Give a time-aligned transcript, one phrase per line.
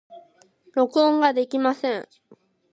[0.73, 2.07] 録音ができません。